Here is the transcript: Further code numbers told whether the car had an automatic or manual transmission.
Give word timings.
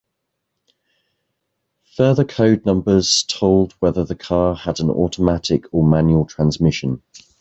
Further 1.95 2.25
code 2.25 2.65
numbers 2.65 3.23
told 3.27 3.73
whether 3.81 4.03
the 4.03 4.15
car 4.15 4.55
had 4.55 4.79
an 4.79 4.89
automatic 4.89 5.65
or 5.71 5.87
manual 5.87 6.25
transmission. 6.25 7.03